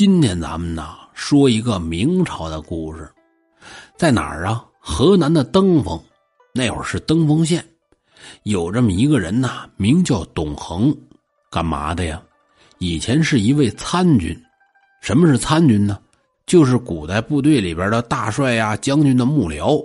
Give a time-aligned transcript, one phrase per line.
[0.00, 3.06] 今天咱们呢说一个明朝的故事，
[3.98, 4.64] 在哪儿啊？
[4.78, 6.02] 河南的登封，
[6.54, 7.62] 那会儿是登封县，
[8.44, 10.96] 有这么一个人呐，名叫董恒，
[11.50, 12.18] 干嘛的呀？
[12.78, 14.34] 以前是一位参军。
[15.02, 15.98] 什么是参军呢？
[16.46, 19.84] 就是古代部队里边的大帅呀、将军的幕僚，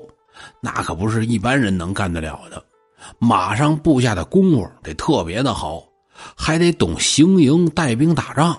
[0.62, 2.64] 那可不是一般人能干得了的。
[3.20, 5.84] 马上布下的功夫得特别的好，
[6.38, 8.58] 还得懂行营带兵打仗。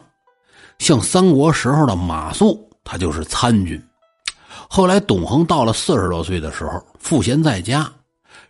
[0.79, 3.83] 像三国时候的马谡，他就是参军。
[4.69, 7.91] 后来董恒到了四十多岁的时候，赋闲在家。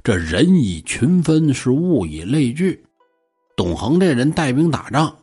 [0.03, 2.83] 这人以群分，是物以类聚。
[3.57, 5.15] 董恒这人带兵打仗，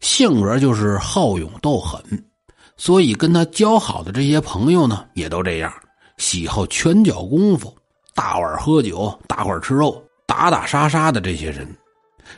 [0.00, 2.02] 性格就是好勇斗狠，
[2.76, 5.72] 所以跟他交好的这些朋友呢，也都这样，
[6.16, 7.76] 喜好拳脚功夫，
[8.14, 11.68] 大碗喝酒，大块吃肉，打打杀杀的这些人。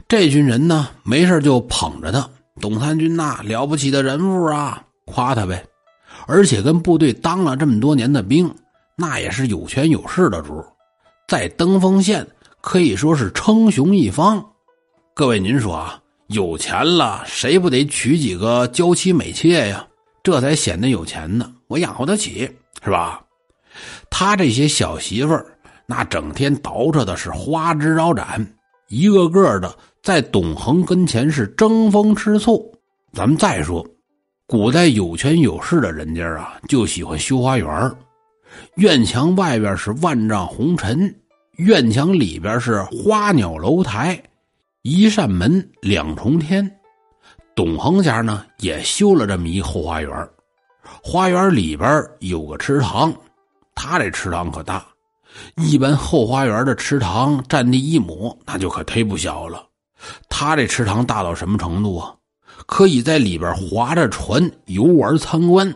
[0.08, 2.28] 这群人呢，没事就捧着他。
[2.60, 5.64] 董参军呐，了不起的人物啊，夸他呗。
[6.26, 8.54] 而且跟部队当了这么多年的兵，
[8.96, 10.62] 那也是有权有势的主，
[11.26, 12.26] 在登封县
[12.60, 14.44] 可以说是称雄一方。
[15.14, 19.86] 各位，您说啊，有钱了，谁不得娶几个娇妻美妾呀？
[20.22, 22.48] 这才显得有钱呢，我养活得起，
[22.84, 23.20] 是吧？
[24.10, 25.46] 他这些小媳妇儿，
[25.86, 28.46] 那整天捯饬的是花枝招展，
[28.88, 29.74] 一个个的。
[30.02, 32.74] 在董恒跟前是争风吃醋。
[33.12, 33.86] 咱们再说，
[34.46, 37.96] 古代有权有势的人家啊，就喜欢修花园
[38.74, 41.14] 院墙外边是万丈红尘，
[41.56, 44.20] 院墙里边是花鸟楼台，
[44.82, 46.68] 一扇门两重天。
[47.54, 50.28] 董恒家呢也修了这么一后花园
[51.02, 53.14] 花园里边有个池塘，
[53.74, 54.84] 他这池塘可大，
[55.56, 59.64] 一般后花园的池塘占地一亩，那就可忒不小了。
[60.28, 62.14] 他这池塘大到什么程度啊？
[62.66, 65.74] 可以在里边划着船游玩参观。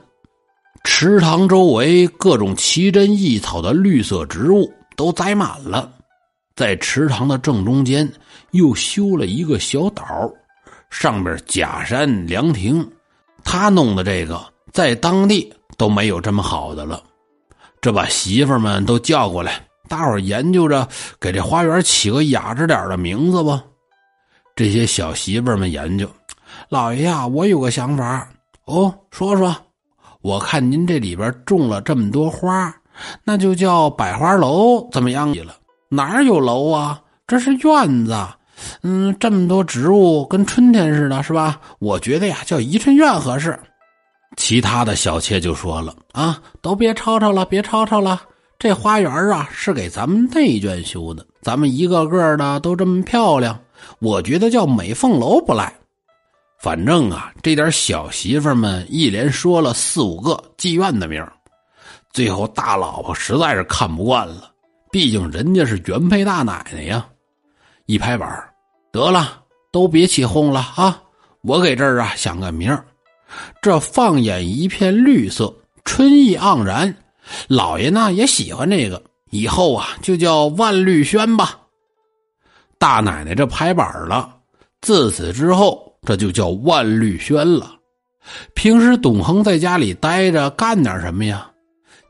[0.85, 5.91] 池塘周围各种奇珍异草的绿色植物都栽满了。
[6.55, 8.11] 在池塘的正中间
[8.53, 10.31] 又修了一个小岛，
[10.91, 12.89] 上边假山凉亭。
[13.43, 14.41] 他弄的这个
[14.73, 17.03] 在当地都没有这么好的了。
[17.81, 20.87] 这把媳妇们都叫过来，大伙研究着
[21.21, 23.63] 给这花园起个雅致点的名字吧。
[24.57, 26.11] 这些小媳妇们研究，
[26.71, 28.27] 老爷呀，我有个想法
[28.65, 29.55] 哦，说说。
[30.23, 32.75] 我看您这里边种了这么多花，
[33.23, 35.31] 那就叫百花楼，怎么样？
[35.45, 35.55] 了
[35.91, 36.99] 哪有楼啊？
[37.27, 38.17] 这是院子。
[38.81, 41.61] 嗯，这么多植物，跟春天似的，是吧？
[41.79, 43.61] 我觉得呀，叫宜春院合适。
[44.39, 48.23] 其他的小妾就说了啊，都别吵吵了，别吵吵了。
[48.59, 53.57] 这花园啊，是给咱们内眷修的，咱们一个个的都这么漂亮。
[53.99, 55.73] 我觉得叫美凤楼不赖，
[56.61, 61.27] 反正啊，这点小媳妇们一连说了四五个妓院的名
[62.13, 64.51] 最后大老婆实在是看不惯了，
[64.91, 67.07] 毕竟人家是原配大奶奶呀，
[67.87, 68.29] 一拍板
[68.91, 71.03] 得了，都别起哄了啊！
[71.43, 72.77] 我给这儿啊想个名
[73.61, 75.55] 这放眼一片绿色，
[75.85, 76.97] 春意盎然，
[77.49, 81.61] 老爷呢也喜欢这个，以后啊就叫万绿轩吧。
[82.79, 84.37] 大奶奶这拍板了，
[84.81, 87.73] 自此之后这就叫万绿轩了。
[88.55, 91.51] 平时董恒在家里待着，干点什么呀？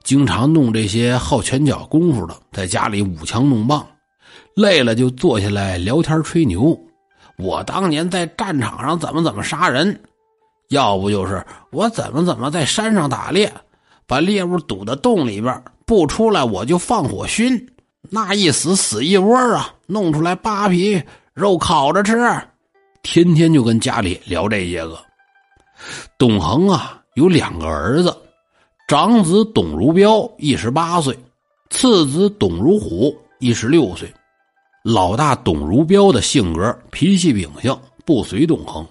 [0.02, 3.86] 经常弄这些好拳脚功夫的，在家里舞枪弄棒，
[4.54, 6.78] 累了就坐下来聊天吹牛。
[7.38, 10.00] 我当年在战场上怎么怎么杀人，
[10.68, 13.52] 要不就是我怎么怎么在山上打猎，
[14.06, 17.68] 把猎物堵在洞里边不出来，我就放火熏。
[18.10, 21.02] 那一死死一窝啊，弄出来扒皮
[21.34, 22.16] 肉烤着吃，
[23.02, 24.98] 天天就跟家里聊这些个。
[26.18, 28.16] 董恒啊，有两个儿子，
[28.88, 31.16] 长子董如彪一十八岁，
[31.70, 34.12] 次子董如虎一十六岁。
[34.82, 38.86] 老大董如彪的性格脾气秉性不随董恒，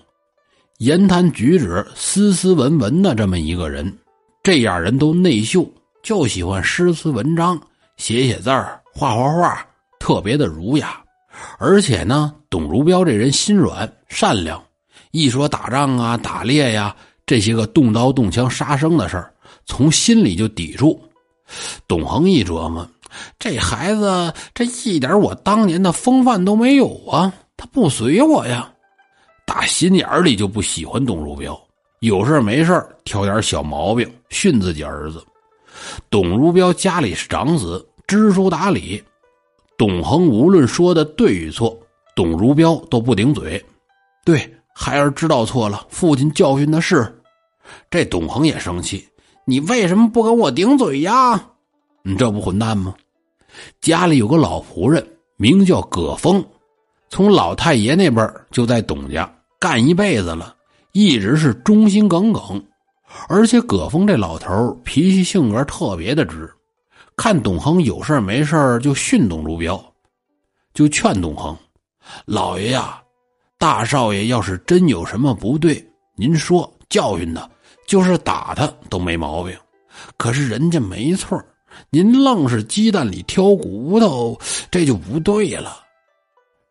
[0.79, 3.97] 言谈举止斯斯文文的这么一个人，
[4.43, 5.65] 这样人都内秀，
[6.03, 7.57] 就喜欢诗词文章，
[7.97, 8.81] 写写字儿。
[8.97, 9.67] 画画画
[9.99, 11.03] 特别的儒雅，
[11.57, 14.63] 而且呢，董如彪这人心软善良，
[15.11, 16.95] 一说打仗啊、打猎呀
[17.25, 19.33] 这些个动刀动枪杀生的事儿，
[19.65, 20.97] 从心里就抵触。
[21.89, 22.87] 董恒一琢磨，
[23.37, 28.71] 这孩子这一点我当年的风范都没有啊，他不随我呀，
[29.45, 31.59] 打心眼里就不喜欢董如彪，
[31.99, 35.21] 有事没事挑点小毛病训自己儿子。
[36.09, 37.85] 董如彪家里是长子。
[38.07, 39.03] 知书达理，
[39.77, 41.75] 董恒无论说的对与错，
[42.15, 43.63] 董如彪都不顶嘴。
[44.23, 47.11] 对，孩儿知道错了，父亲教训的是。
[47.89, 49.07] 这董恒也生气
[49.43, 51.47] ：“你为什么不跟我顶嘴呀？
[52.03, 52.93] 你这不混蛋吗？”
[53.81, 55.03] 家里有个老仆人，
[55.37, 56.45] 名叫葛峰，
[57.09, 59.27] 从老太爷那边就在董家
[59.59, 60.55] 干一辈子了，
[60.91, 62.63] 一直是忠心耿耿。
[63.27, 66.47] 而且葛峰这老头脾气性格特别的直，
[67.17, 69.81] 看董恒有事没事就训董如彪，
[70.73, 71.55] 就劝董恒
[72.25, 73.01] ：“老爷呀，
[73.57, 75.83] 大少爷要是真有什么不对，
[76.15, 77.49] 您说教训他，
[77.87, 79.57] 就是打他都没毛病。
[80.17, 81.41] 可是人家没错，
[81.89, 84.37] 您愣是鸡蛋里挑骨头，
[84.69, 85.79] 这就不对了。”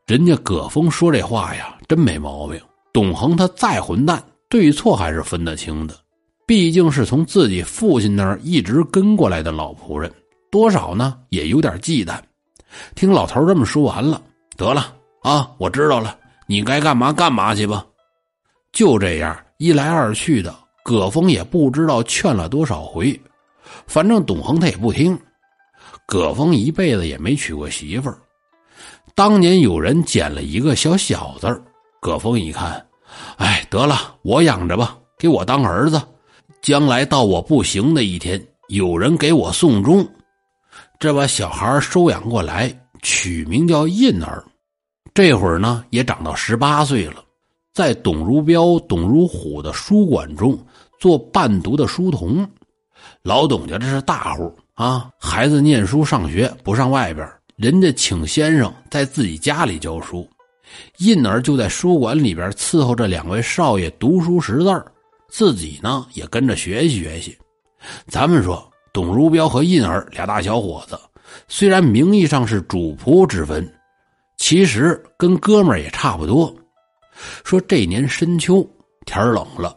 [0.07, 2.61] 人家葛峰说这话呀，真没毛病。
[2.93, 5.97] 董恒他再混蛋，对错还是分得清的。
[6.47, 10.13] 毕竟是从自己父亲那儿一直跟过来的老仆人，
[10.55, 12.17] 多少呢也有点忌惮。
[12.95, 14.23] 听老头这么说完了，
[14.57, 16.17] 得了啊，我知道了，
[16.47, 17.85] 你该干嘛干嘛去吧。
[18.73, 20.55] 就这样一来二去的，
[20.85, 23.21] 葛峰也不知道劝了多少回，
[23.89, 25.19] 反正董恒他也不听。
[26.07, 28.17] 葛峰一辈子也没娶过媳妇儿，
[29.13, 31.61] 当年有人捡了一个小小子
[32.01, 32.87] 葛峰一看，
[33.39, 36.01] 哎，得了，我养着吧，给我当儿子。
[36.63, 40.07] 将来到我不行的一天，有人给我送终，
[41.05, 44.43] 这把小孩收养过来，取名叫印儿。
[45.13, 47.23] 这会儿呢，也长到十八岁了，
[47.75, 50.59] 在董如彪、董如虎的书馆中
[50.99, 52.49] 做伴读的书童。
[53.21, 60.27] 老董家这是大户啊，孩子念书上学不上外边，人家请先生在自己家里教书，
[61.01, 64.85] 印儿就在书馆里边伺候着两位少爷读书识字。
[65.29, 67.37] 自己呢也跟着学习学习。
[68.07, 70.97] 咱们说，董如彪和印儿俩大小伙子，
[71.49, 73.69] 虽然名义上是主仆之分，
[74.37, 76.55] 其实跟哥们儿也差不多。
[77.43, 78.65] 说这年深秋，
[79.05, 79.77] 天冷了，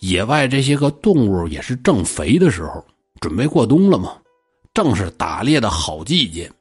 [0.00, 2.84] 野外这些个动物也是正肥的时候，
[3.18, 4.18] 准备过冬了嘛，
[4.74, 6.52] 正是打猎的好季节。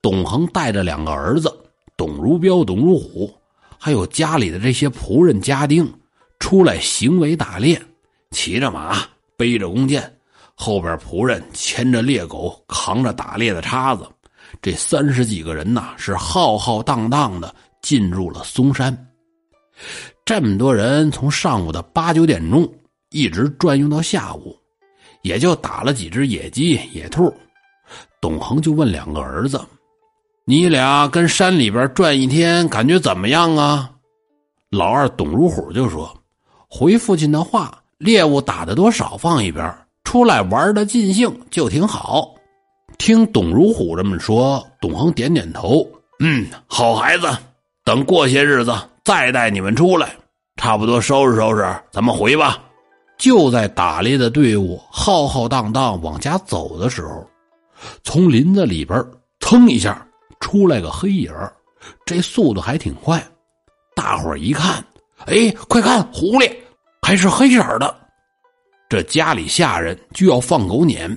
[0.00, 1.54] 董恒带着两个儿子，
[1.98, 3.30] 董如彪、董如虎，
[3.78, 5.86] 还有家里的这些仆人家丁。
[6.38, 7.78] 出来行为打猎，
[8.30, 8.96] 骑着马，
[9.36, 10.10] 背着弓箭，
[10.60, 14.06] 后边仆人牵着猎狗，扛着打猎的叉子，
[14.60, 18.94] 这三十几个人呐，是浩浩荡荡的进入了嵩山。
[20.22, 22.70] 这么多人从上午的八九点钟
[23.08, 24.54] 一直转悠到下午，
[25.22, 27.34] 也就打了几只野鸡、野兔。
[28.20, 29.58] 董恒就问两个儿子
[30.44, 33.90] ：“你俩跟山里边转一天，感觉怎么样啊？”
[34.68, 36.14] 老二董如虎就说。
[36.68, 39.74] 回父亲的话，猎物打的多少放一边，
[40.10, 42.34] 出来玩的尽兴就挺好。
[42.98, 47.28] 听董如虎这么说，董恒点点头，嗯，好孩子，
[47.84, 48.74] 等过些日子
[49.04, 50.10] 再带你们出来，
[50.56, 51.62] 差不多收拾收拾，
[51.92, 52.58] 咱们回吧。
[53.18, 57.24] 就在打猎的队伍浩浩荡荡往家走的时候，
[58.02, 59.00] 从林子里边
[59.38, 60.04] 噌一下
[60.40, 61.32] 出来个黑影
[62.04, 63.24] 这速度还挺快。
[63.94, 64.84] 大伙一看。
[65.26, 66.52] 哎，快看，狐狸
[67.00, 67.94] 还是黑色的！
[68.90, 71.16] 这家里下人就要放狗撵，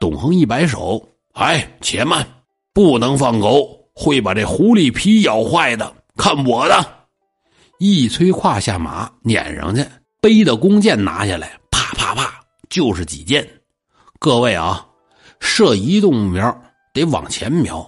[0.00, 1.06] 董恒一摆手
[1.36, 2.26] ：“哎，且慢，
[2.72, 5.94] 不能放狗，会把这狐狸皮咬坏的。
[6.16, 6.92] 看我的！”
[7.78, 9.84] 一催胯下马，撵上去，
[10.22, 13.46] 背的弓箭拿下来，啪啪啪，就是几箭。
[14.18, 14.82] 各位啊，
[15.38, 16.62] 射移动目标
[16.94, 17.86] 得往前瞄，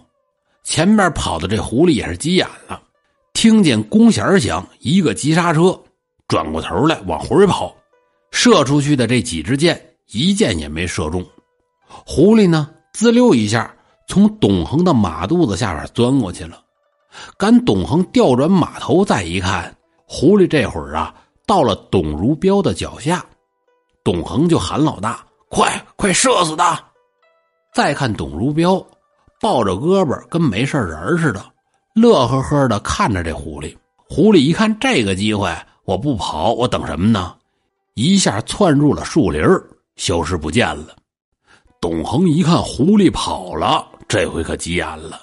[0.64, 2.78] 前面跑的这狐狸也是急眼了。
[3.32, 5.82] 听见弓弦响，一个急刹车，
[6.26, 7.74] 转过头来往回跑，
[8.30, 9.80] 射出去的这几支箭
[10.11, 11.25] 一箭也没射中。
[11.87, 13.75] 狐狸呢，滋溜一下
[14.06, 16.62] 从董恒的马肚子下边钻过去了。
[17.37, 19.75] 赶董恒调转马头再一看，
[20.06, 21.14] 狐狸这会儿啊
[21.47, 23.25] 到了董如彪的脚下，
[24.04, 26.78] 董恒就喊老大：“快快射死他！”
[27.75, 28.85] 再看董如彪
[29.40, 31.44] 抱着胳膊跟没事人似的。
[31.94, 33.75] 乐呵呵的看着这狐狸，
[34.08, 35.52] 狐狸一看这个机会，
[35.85, 37.35] 我不跑，我等什么呢？
[37.98, 39.42] 一下窜入了树林
[39.96, 40.94] 消失不见了。
[41.80, 45.20] 董恒一看狐狸跑了，这回可急眼了：“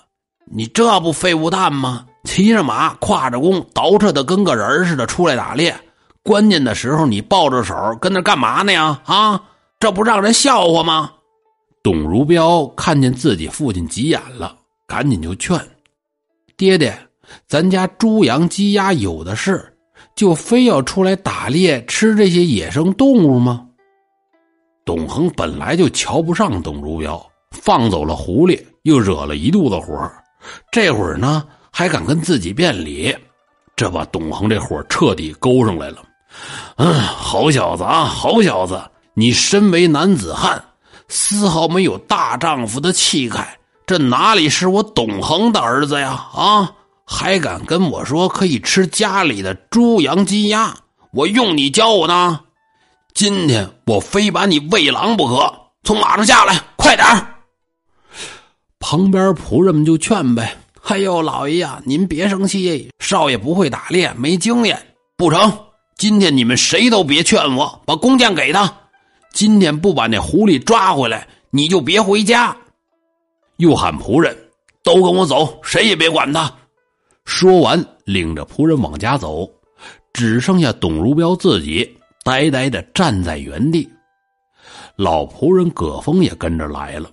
[0.52, 2.06] 你这不废物蛋吗？
[2.26, 5.74] 骑着马，挎着弓，倒饬的跟个人似的出来打猎，
[6.22, 9.02] 关键的时候你抱着手跟那干嘛呢呀？
[9.06, 9.42] 啊，
[9.80, 11.14] 这不让人笑话吗？”
[11.82, 14.54] 董如彪看见自己父亲急眼了，
[14.86, 15.58] 赶紧就劝。
[16.58, 16.98] 爹爹，
[17.48, 19.75] 咱家猪羊鸡鸭有的是，
[20.16, 23.66] 就非要出来打猎吃这些野生动物吗？
[24.86, 30.10] 董恒本来就瞧不上董如彪，放走了狐狸，又惹了一肚子火，
[30.72, 33.16] 这会儿呢还敢跟自己辩理，
[33.76, 35.98] 这把董恒这火彻底勾上来了。
[36.78, 38.82] 嗯，好小子啊，好小子！
[39.14, 40.64] 你身为男子汉，
[41.08, 46.10] 丝毫没有大丈夫的气概，这哪里是我董恒的儿子呀？
[46.34, 46.72] 啊，
[47.06, 50.76] 还敢跟我说可以吃家里的猪羊鸡鸭？
[51.12, 52.42] 我用你教我呢？
[53.14, 55.54] 今天我非把你喂狼不可！
[55.84, 57.06] 从马上下来，快点
[58.80, 65.60] 旁边仆人们就劝呗：“哎呦，老爷呀，您别生气，少爷不会打猎，没经验，不成。
[65.96, 68.72] 今天你们谁都别劝我，把弓箭给他。
[69.32, 72.58] 今天不把那狐狸抓回来，你就别回家。”
[73.58, 74.36] 又喊仆人
[74.84, 76.52] ：“都跟我走，谁也别管他。”
[77.26, 79.50] 说完，领着仆人往家走，
[80.14, 81.98] 只剩下董如彪自己。
[82.24, 83.88] 呆呆的站在原地，
[84.96, 87.12] 老仆人葛峰也跟着来了。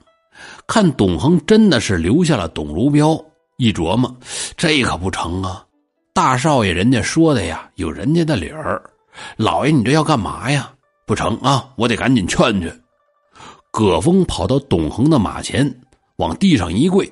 [0.67, 3.23] 看董恒真的是留下了董如彪，
[3.59, 4.15] 一琢磨，
[4.57, 5.67] 这可不成啊！
[6.15, 8.83] 大少爷人家说的呀，有人家的理儿。
[9.37, 10.73] 老爷，你这要干嘛呀？
[11.07, 11.69] 不成啊！
[11.77, 12.81] 我得赶紧劝劝。
[13.71, 15.71] 葛峰跑到董恒的马前，
[16.17, 17.11] 往地上一跪：“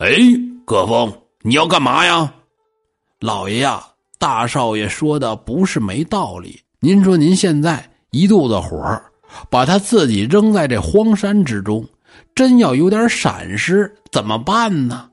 [0.00, 0.16] 哎，
[0.64, 1.12] 葛峰，
[1.46, 2.32] 你要干嘛呀？”
[3.20, 3.84] 老爷呀，
[4.18, 6.58] 大少爷说的不是没道理。
[6.80, 8.98] 您说，您现在一肚子火，
[9.50, 11.86] 把他自己扔在这荒山之中，
[12.34, 15.10] 真要有点闪失怎么办呢？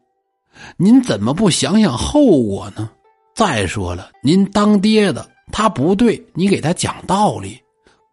[0.78, 2.90] 您怎么不想想后果呢？
[3.36, 7.60] 再说了，您当爹的他不对，你给他讲道理。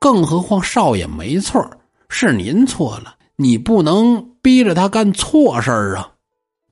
[0.00, 1.64] 更何况少爷没错，
[2.08, 6.10] 是您错了，你不能逼着他干错事儿啊！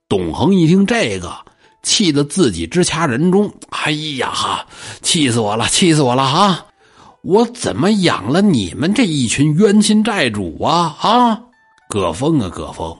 [0.08, 1.36] 董恒一听这个，
[1.82, 3.52] 气得自己直掐人中。
[3.70, 4.64] 哎呀哈，
[5.02, 6.66] 气死我了，气死我了哈！
[7.22, 11.40] 我怎么养了你们这一群冤亲债主啊啊！
[11.88, 12.96] 葛峰啊，葛峰，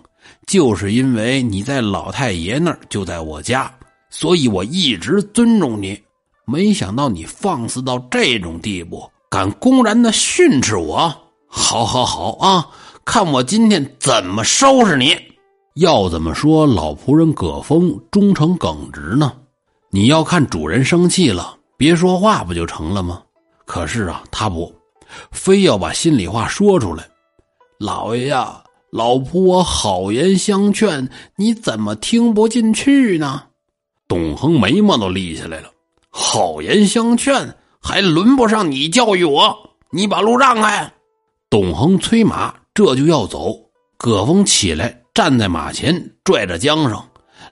[0.49, 3.73] 就是因为你在老太爷那儿就在我家，
[4.11, 5.97] 所以我一直尊重你。
[6.45, 11.13] 没想到你放肆到这种地步，敢公然的训斥我！
[11.47, 12.67] 好，好，好啊！
[13.05, 15.17] 看我今天怎么收拾你！
[15.77, 19.31] 要怎么说老仆人葛峰忠诚耿直呢？
[19.91, 23.23] 你要看主人生气了，别说话不就成了吗？
[23.67, 24.75] 可是啊，他不，
[25.31, 27.07] 非要把心里话说出来。
[27.79, 31.07] 老爷呀，老仆我好言相劝，
[31.37, 33.43] 你怎么听不进去呢？
[34.09, 35.69] 董恒眉毛都立起来了。
[36.09, 39.55] 好言相劝，还轮不上你教育我。
[39.91, 40.91] 你把路让开。
[41.51, 43.55] 董恒催马，这就要走。
[43.99, 47.03] 葛峰起来，站在马前，拽着缰绳。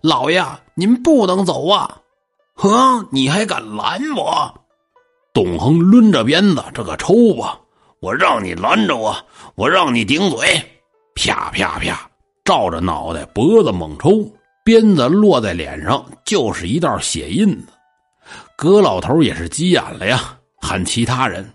[0.02, 0.44] 老爷，
[0.75, 1.99] 您不能走啊！
[2.52, 4.54] 呵，你还敢拦我？
[5.33, 7.59] 董恒抡着鞭子，这个抽吧！
[8.00, 9.16] 我让你拦着我，
[9.54, 10.62] 我让你顶嘴！
[11.14, 11.99] 啪啪啪，
[12.44, 14.30] 照着脑袋脖子猛抽，
[14.62, 17.68] 鞭子落在脸上就是一道血印子。
[18.59, 21.50] 葛老头也是急眼了呀，喊其他人：“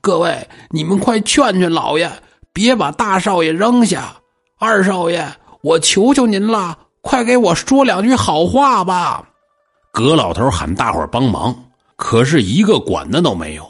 [0.00, 2.08] 各位，你们快劝劝老爷，
[2.52, 4.14] 别把大少爷扔下！
[4.60, 5.28] 二少爷，
[5.62, 9.28] 我求求您了，快给我说两句好话吧！”
[9.92, 11.64] 葛老头喊大伙帮忙。
[11.96, 13.66] 可是一个管的都没有，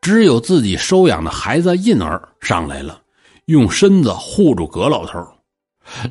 [0.00, 3.00] 只有自己收养的孩子印儿上来了，
[3.46, 5.26] 用身子护住葛老头。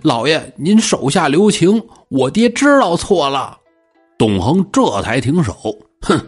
[0.01, 3.57] 老爷，您手下留情，我爹知道错了。
[4.17, 5.53] 董恒这才停手，
[6.01, 6.19] 哼，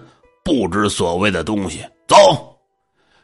[0.45, 2.15] 不知所谓的东西，走，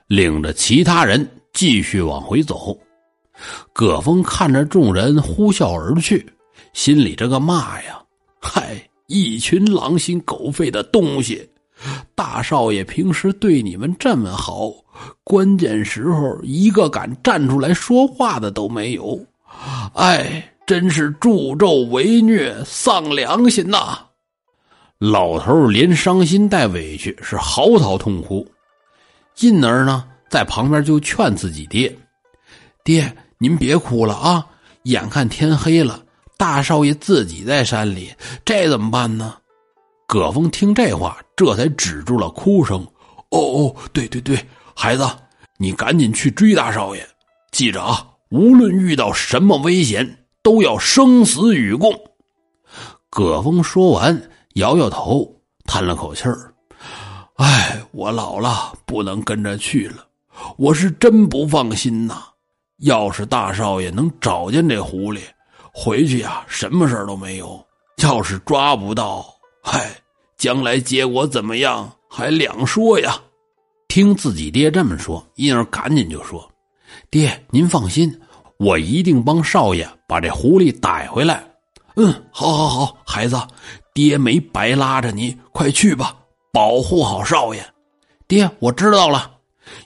[0.07, 2.77] 领着其他人继续往回走。
[3.71, 6.25] 葛峰看着众人呼啸而去，
[6.73, 8.01] 心里这个骂呀，
[8.41, 11.49] 嗨，一群狼心狗肺的东西。
[12.15, 14.71] 大少爷平时对你们这么好，
[15.23, 19.19] 关键时候一个敢站出来说话的都没有，
[19.95, 23.97] 哎，真是助纣为虐，丧良心呐！
[24.99, 28.47] 老头连伤心带委屈，是嚎啕痛哭。
[29.35, 31.93] 进儿呢，在旁边就劝自己爹
[32.85, 34.47] ：“爹，您别哭了啊！
[34.83, 36.01] 眼看天黑了，
[36.37, 38.09] 大少爷自己在山里，
[38.45, 39.35] 这怎么办呢？”
[40.07, 42.79] 葛峰听这话，这才止住了哭声。
[43.31, 44.39] 哦哦，对对对，
[44.73, 45.05] 孩子，
[45.57, 47.05] 你赶紧去追大少爷，
[47.51, 51.93] 记着啊，无论遇到什么危险，都要生死与共。
[53.09, 55.29] 葛峰说完，摇摇头，
[55.65, 56.53] 叹了口气儿
[57.35, 60.07] ：“哎，我老了，不能跟着去了。
[60.55, 62.23] 我是真不放心呐。
[62.83, 65.19] 要是大少爷能找见这狐狸，
[65.73, 67.61] 回去呀，什么事都没有；
[67.97, 69.25] 要是抓不到，
[69.61, 69.89] 嗨。”
[70.35, 73.17] 将来结果怎么样还两说呀！
[73.87, 76.45] 听自己爹这么说，婴儿赶紧就说
[77.09, 78.13] ：“爹，您放心，
[78.57, 81.41] 我一定帮少爷把这狐狸逮回来。”
[81.95, 83.39] 嗯，好，好，好，孩子，
[83.93, 86.13] 爹没白拉着你，快去吧，
[86.51, 87.65] 保护好少爷。
[88.27, 89.31] 爹，我知道了。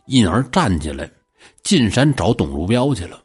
[0.07, 1.07] 印儿站起来，
[1.67, 3.19] 进山找董如彪去了。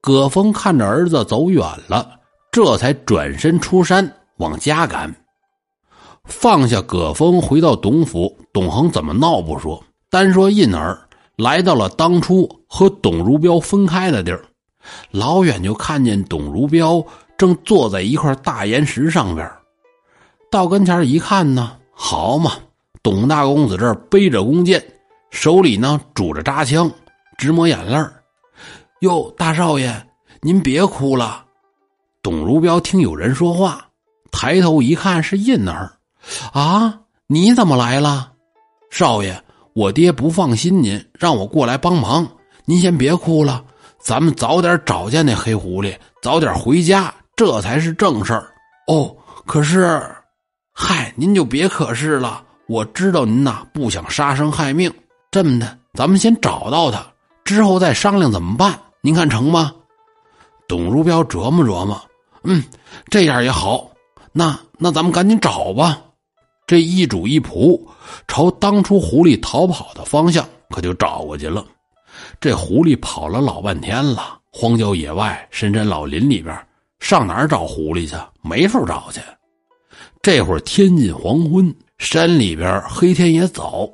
[0.00, 2.20] 葛峰看着儿子走远了，
[2.52, 5.12] 这才转身出山往家赶。
[6.24, 10.96] 放下葛峰，回到董府，董恒怎么闹不说，单说印儿
[11.34, 14.44] 来到了当初和董如彪分开的地儿，
[15.10, 17.04] 老远就看见董如彪
[17.36, 19.50] 正坐在一块大岩石上边。
[20.48, 22.52] 到跟前一看呢，好嘛，
[23.02, 24.80] 董大公子这背着弓箭，
[25.32, 26.88] 手里呢拄着扎枪，
[27.40, 27.96] 直抹眼泪
[29.00, 29.90] 哟，大少爷，
[30.42, 31.42] 您别哭了。
[32.22, 33.82] 董如彪听有人说话，
[34.30, 35.90] 抬头一看是印儿。
[36.52, 38.32] 啊，你怎么来了，
[38.90, 39.42] 少爷？
[39.72, 42.28] 我爹不放心您，让我过来帮忙。
[42.66, 43.64] 您先别哭了，
[43.98, 48.52] 咱们早点找见那黑狐狸，早点回家，这才是正事儿。
[48.86, 49.16] 哦，
[49.46, 49.98] 可是，
[50.74, 52.44] 嗨，您就别可是了。
[52.68, 54.92] 我知道您呐不想杀生害命，
[55.30, 57.09] 这么的，咱们先找到他，
[57.54, 58.78] 之后再商量怎么办。
[59.00, 59.74] 您看成吗？
[60.68, 62.00] 董如彪琢磨琢磨，
[62.44, 62.62] 嗯，
[63.10, 63.90] 这样也好。
[64.32, 66.00] 那那咱们赶紧找吧。
[66.64, 67.80] 这一主一仆，
[68.28, 71.66] 朝当初狐狸逃跑的方向可就找过去了。
[72.40, 76.56] 这狐狸跑了老半天了，荒郊野外、深山老林里边，
[77.00, 78.14] 上哪儿找狐狸去？
[78.42, 79.20] 没处找去。
[80.22, 83.90] 这会儿天近黄昏，山里边黑天也早。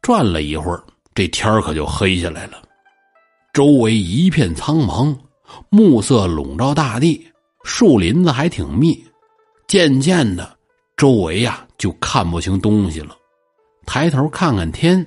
[0.00, 0.82] 转了一会儿，
[1.14, 2.60] 这天可就黑下来了。
[3.52, 5.14] 周围一片苍茫，
[5.68, 7.26] 暮色笼罩大地，
[7.64, 9.04] 树林子还挺密。
[9.68, 10.56] 渐渐的。
[10.96, 13.14] 周围呀，就看不清东西了。
[13.84, 15.06] 抬头看看天，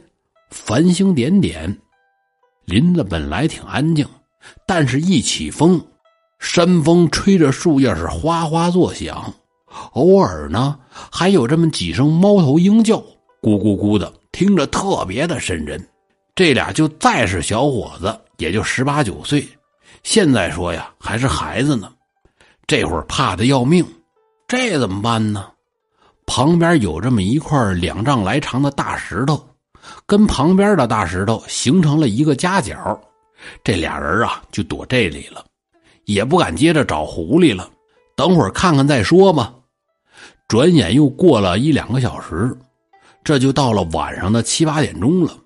[0.51, 1.75] 繁星点点。
[2.65, 4.07] 林子本来挺安静，
[4.67, 5.83] 但是一起风，
[6.37, 9.33] 山风吹着树叶是哗哗作响。
[9.93, 10.77] 偶尔呢，
[11.11, 12.97] 还有这么几声猫头鹰叫，
[13.41, 15.83] 咕咕咕的，听着特别的瘆人。
[16.35, 19.47] 这俩就再是小伙子，也就十八九岁，
[20.03, 21.91] 现在说呀，还是孩子呢。
[22.67, 23.85] 这会儿怕的要命，
[24.47, 25.47] 这怎么办呢？
[26.25, 29.47] 旁边有这么一块两丈来长的大石头，
[30.07, 32.99] 跟旁边的大石头形成了一个夹角，
[33.63, 35.45] 这俩人啊就躲这里了，
[36.05, 37.69] 也不敢接着找狐狸了，
[38.15, 39.53] 等会儿看看再说吧。
[40.47, 42.57] 转眼又过了一两个小时，
[43.23, 45.37] 这就到了晚上的七八点钟了，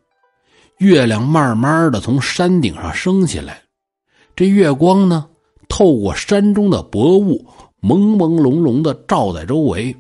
[0.80, 3.62] 月亮慢慢的从山顶上升起来，
[4.36, 5.28] 这月光呢
[5.68, 7.46] 透过山中的薄雾，
[7.82, 9.96] 朦朦胧胧的照在周围。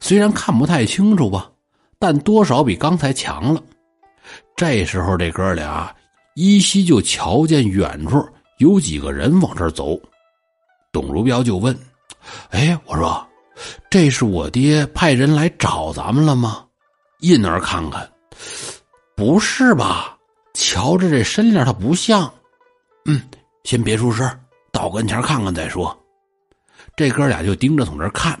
[0.00, 1.50] 虽然看不太清楚吧，
[1.98, 3.62] 但多少比刚才强了。
[4.56, 5.94] 这时候，这哥俩
[6.34, 8.26] 依稀就瞧见远处
[8.58, 9.98] 有几个人往这儿走。
[10.90, 11.78] 董如彪就问
[12.50, 13.24] ：“哎，我说，
[13.90, 16.64] 这是我爹派人来找咱们了吗？”
[17.20, 18.10] 印儿看看，
[19.18, 20.16] 不是吧？
[20.54, 22.32] 瞧着这身量，他不像。
[23.04, 23.20] 嗯，
[23.64, 24.24] 先别出声，
[24.70, 25.98] 到跟前看看再说。
[26.94, 28.40] 这哥俩就盯着从这看。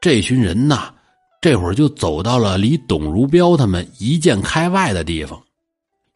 [0.00, 0.90] 这群人呐，
[1.42, 5.38] 这会儿就走到了离董如彪他们一箭开外的地方。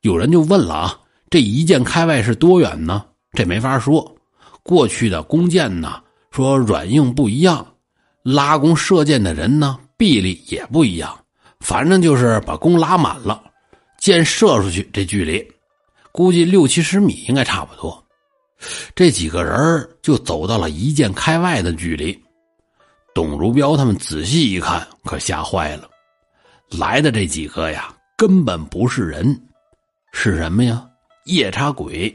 [0.01, 3.05] 有人就问了啊，这一箭开外是多远呢？
[3.35, 4.11] 这没法说。
[4.63, 6.01] 过去的弓箭呢，
[6.31, 7.67] 说软硬不一样，
[8.23, 11.15] 拉弓射箭的人呢，臂力也不一样。
[11.61, 13.43] 反正就是把弓拉满了，
[14.03, 15.49] 箭射出去这距离，
[16.11, 18.05] 估计六七十米应该差不多。
[18.97, 22.21] 这几个人就走到了一箭开外的距离。
[23.15, 25.89] 董如彪他们仔细一看，可吓坏了。
[26.69, 29.41] 来的这几个呀，根本不是人，
[30.13, 30.85] 是什么呀？
[31.27, 32.13] 夜叉鬼，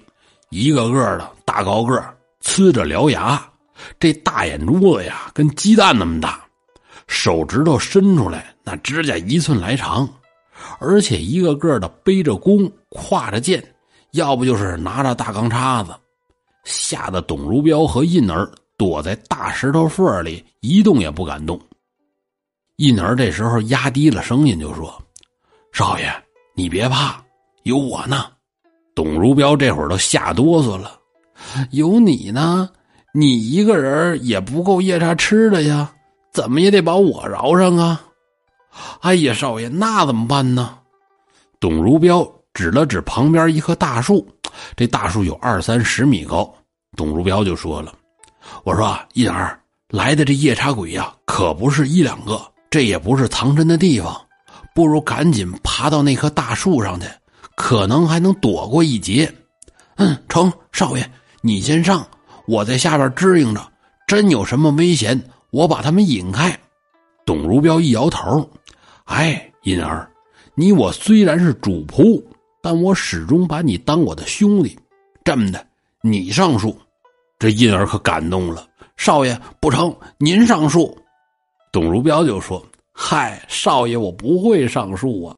[0.50, 2.04] 一个个的大高个，
[2.44, 3.42] 呲着獠牙，
[3.98, 6.44] 这大眼珠子呀，跟鸡蛋那么大，
[7.08, 10.06] 手指头伸出来，那指甲一寸来长，
[10.80, 13.64] 而且一个个的背着弓，挎着剑，
[14.12, 15.92] 要不就是拿着大钢叉子，
[16.64, 18.50] 吓得董如彪和印儿。
[18.80, 21.60] 躲在大石头缝里，一动也不敢动。
[22.76, 24.96] 印儿这时候压低了声音就说
[25.74, 26.14] ：“少爷，
[26.54, 27.20] 你别怕，
[27.64, 28.26] 有我呢。”
[28.94, 31.00] 董如彪这会儿都吓哆嗦了
[31.74, 32.70] ：“有你呢？
[33.16, 35.92] 你一个人也不够夜叉吃的呀，
[36.32, 38.00] 怎么也得把我饶上啊！”
[39.02, 40.78] 哎呀，少爷，那怎么办呢？
[41.60, 44.28] 董如彪指了指旁边一棵大树，
[44.76, 46.54] 这大树有二三十米高。
[46.96, 47.94] 董如彪就说了。
[48.64, 49.60] 我说：“印儿
[49.90, 54.16] 来的这夜叉鬼呀，可不是一两个，这也不是藏身的地方，
[54.74, 57.08] 不如赶紧爬到那棵大树上去，
[57.56, 59.32] 可能还能躲过一劫。”
[59.98, 61.12] 嗯，成，少爷，
[61.42, 62.08] 你先上，
[62.48, 63.62] 我在下边支应着，
[64.06, 66.58] 真有什么危险，我把他们引开。
[67.26, 68.50] 董如彪一摇头
[69.08, 70.10] ：“哎，印儿，
[70.54, 72.22] 你我虽然是主仆，
[72.62, 74.78] 但我始终把你当我的兄弟。
[75.24, 75.66] 这么的，
[76.02, 76.78] 你上树。”
[77.40, 78.68] 这印儿可感动了，
[78.98, 80.98] 少爷不成，您上树。
[81.72, 85.36] 董如彪就说：“嗨，少爷，我不会上树啊。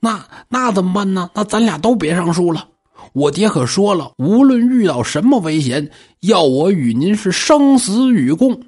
[0.00, 1.30] 那那怎么办呢？
[1.32, 2.68] 那咱俩都别上树了。
[3.14, 8.60] 我爹可说了，无论遇到什么危险，要我与您是生死与共。”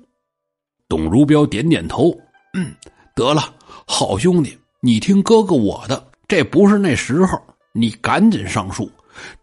[0.89, 2.17] 董如彪点点头
[2.55, 2.73] ：“嗯，
[3.17, 3.53] 得了，
[3.87, 7.41] 好兄弟，你听哥哥我的，这不是那时候，
[7.73, 8.91] 你赶紧上树。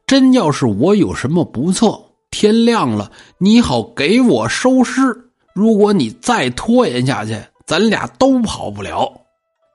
[0.06, 2.00] 真要是我有什么不测。”
[2.32, 5.14] 天亮了，你好给我收尸。
[5.54, 9.12] 如果你再拖延下去，咱俩都跑不了。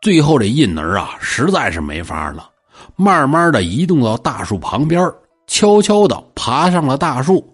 [0.01, 2.49] 最后这印儿啊，实在是没法了，
[2.97, 5.07] 慢慢的移动到大树旁边，
[5.47, 7.47] 悄悄的爬上了大树，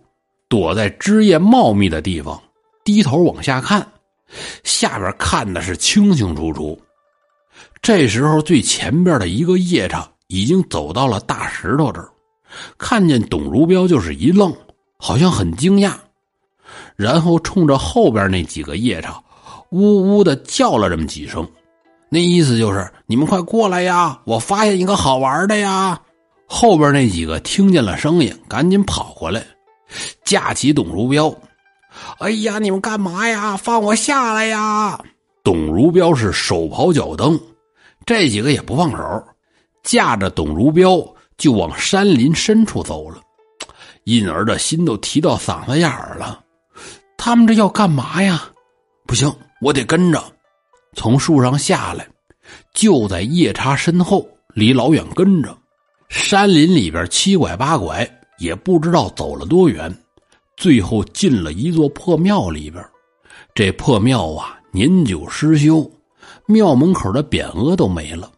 [0.48, 2.40] 躲在枝叶茂密的地方，
[2.85, 3.85] 低头往下看，
[4.62, 6.81] 下边看的是清清楚楚。
[7.83, 12.09] 这时候，最前边的一个夜叉已经走到了大石头这儿，
[12.79, 14.55] 看见董如彪就是一愣。
[15.05, 15.95] 好像很惊讶，
[16.95, 19.21] 然后冲着后边那几个夜叉，
[19.71, 21.45] 呜呜的叫了这么几声，
[22.09, 24.16] 那意思就是你们快过来呀！
[24.23, 26.01] 我发现一个好玩的呀！
[26.47, 29.45] 后边那几个听见了声音，赶紧跑过来，
[30.23, 31.35] 架起董如彪。
[32.21, 33.57] 哎呀，你们干嘛呀？
[33.57, 35.01] 放我下来呀！
[35.42, 37.37] 董如彪是手刨脚蹬，
[38.05, 39.25] 这几个也不放手，
[39.83, 41.03] 架着董如彪
[41.37, 43.21] 就往山林深处走了。
[44.05, 46.43] 印儿的心都提到嗓子眼儿了，
[47.17, 48.51] 他们这要干嘛呀？
[49.07, 50.23] 不行，我得跟着。
[50.95, 52.07] 从树上下来，
[52.75, 55.57] 就在夜叉身后，离老远跟着。
[56.09, 59.95] 山林里边七拐八拐，也不知道走了多远，
[60.57, 62.85] 最后进了一座破庙里边。
[63.55, 65.88] 这破庙啊，年久失修，
[66.46, 68.31] 庙门口的匾额都没了，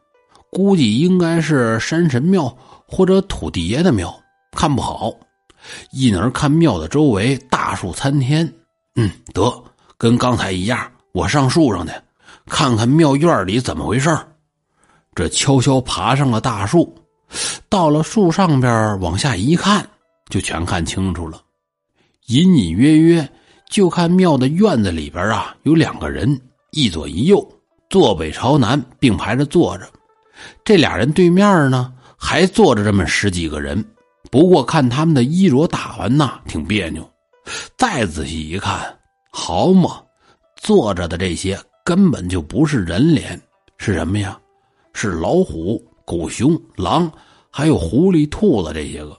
[0.51, 2.55] 估计应该是山神庙
[2.87, 4.15] 或者土地爷的庙，
[4.53, 5.13] 看不好。
[5.93, 8.51] 一儿看庙的周围大树参天，
[8.97, 9.51] 嗯，得
[9.97, 11.93] 跟刚才一样，我上树上去
[12.47, 14.15] 看看庙院里怎么回事
[15.15, 16.95] 这悄悄爬上了大树，
[17.71, 19.89] 到了树上边往下一看，
[20.29, 21.41] 就全看清楚了。
[22.27, 23.27] 隐隐约约
[23.71, 26.39] 就看庙的院子里边啊，有两个人，
[26.73, 27.47] 一左一右，
[27.95, 29.89] 坐北朝南并排着坐着。
[30.65, 33.85] 这俩人对面呢，还坐着这么十几个人。
[34.33, 37.09] 不过看他们的衣着打扮呐，挺别扭。
[37.79, 38.99] 再仔细一看，
[39.31, 40.03] 好嘛，
[40.57, 43.41] 坐着的这些根本就不是人脸，
[43.79, 44.37] 是什么呀？
[44.93, 47.09] 是老虎、狗熊、狼，
[47.49, 49.17] 还有狐狸、兔子这些个。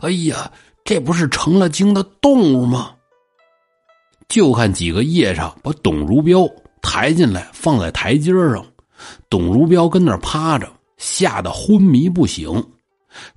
[0.00, 0.48] 哎呀，
[0.84, 2.92] 这不是成了精的动物吗？
[4.28, 6.48] 就看几个夜叉把董如彪
[6.88, 8.64] 抬进来，放在台阶上，
[9.28, 12.64] 董如彪跟那儿趴着，吓得昏迷不醒。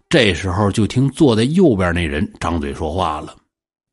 [0.08, 3.36] 这时候，就听坐在右边那人张嘴说话了：“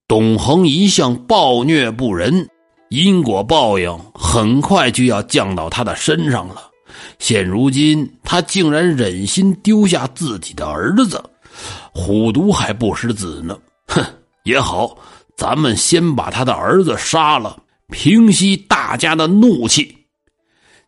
[0.06, 2.46] 董恒一向暴虐不仁，
[2.90, 6.70] 因果报应很快就要降到他的身上了。
[7.18, 11.22] 现如今，他竟然忍心丢下自己的儿子，
[11.92, 13.58] 虎毒还不食子呢。
[13.88, 14.04] 哼，
[14.44, 14.94] 也好，
[15.34, 17.56] 咱们先把他的儿子杀了，
[17.88, 19.96] 平息大家的怒气。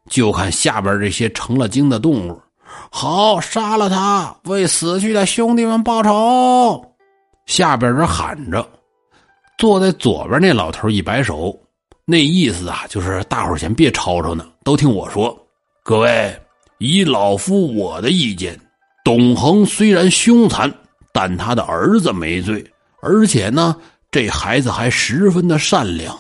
[0.09, 2.41] 就看下边这些成了精的动物。”
[2.91, 6.83] 好，杀了他，为死去的兄弟们报仇！
[7.47, 8.67] 下边人喊着，
[9.57, 11.59] 坐在左边那老头一摆手，
[12.05, 15.37] 那意思啊，就是大伙先别吵吵呢，都听我说。
[15.83, 16.39] 各位，
[16.79, 18.59] 以老夫我的意见，
[19.03, 20.73] 董恒虽然凶残，
[21.13, 22.65] 但他的儿子没罪，
[23.01, 23.75] 而且呢，
[24.11, 26.19] 这孩子还十分的善良。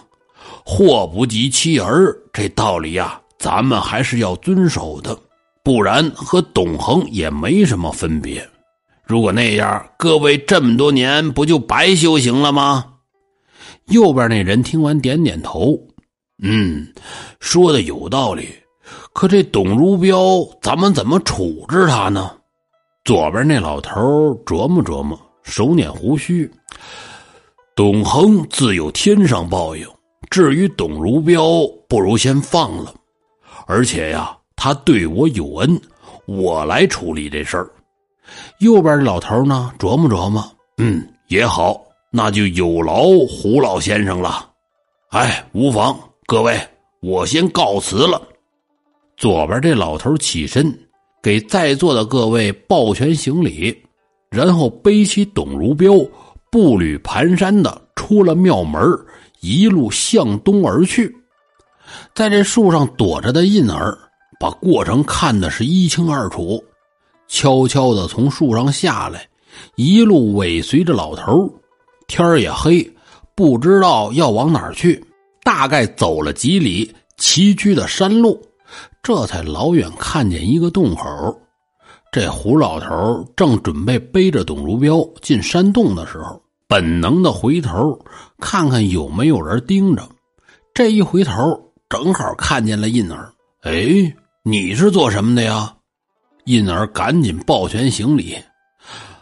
[0.70, 5.18] 祸不及妻儿，这道理呀，咱们还是要遵守的。
[5.64, 8.46] 不然和董恒也没什么分别。
[9.02, 12.85] 如果那样，各位这么多年不就白修行了吗？
[13.87, 15.74] 右边那人听完点点头，
[16.42, 16.87] 嗯，
[17.40, 18.50] 说的有道理。
[19.14, 22.31] 可这董如彪，咱们怎么处置他呢？
[23.07, 26.50] 左边那老头琢磨琢磨，手捻胡须。
[27.74, 29.87] 董恒自有天上报应，
[30.30, 32.94] 至于董如彪，不如先放了。
[33.66, 34.34] 而且呀。
[34.60, 35.80] 他对我有恩，
[36.26, 37.70] 我来处理这事儿。
[38.58, 40.44] 右边的老头呢，琢磨琢磨，
[40.78, 44.50] 嗯，也好，那就有劳胡老先生了。
[45.10, 46.58] 哎，无妨，各位，
[46.98, 48.20] 我先告辞了。
[49.16, 50.76] 左边这老头起身，
[51.22, 53.72] 给在座的各位抱拳行礼，
[54.28, 55.92] 然后背起董如彪，
[56.50, 58.82] 步履蹒跚的出了庙门，
[59.40, 61.14] 一路向东而去。
[62.14, 63.96] 在这树上躲着的印儿。
[64.40, 66.62] 把过程看得是一清二楚，
[67.27, 69.29] 悄悄的从树上下来，
[69.74, 71.53] 一路尾随着老头。
[72.07, 72.88] 天儿也黑，
[73.35, 75.05] 不知道要往哪儿去，
[75.42, 78.40] 大概走了几里崎岖的山路，
[79.03, 81.37] 这才老远看见一个洞口。
[82.12, 87.98] 这胡老头正准备背着董如彪进山洞的时候，本能的回头
[88.38, 90.07] 看看有没有人盯着。
[90.74, 93.33] 这一回头，正好看见了印儿。
[93.62, 95.74] 哎，你是做什么的呀？
[96.44, 98.37] 印儿赶紧抱拳行礼。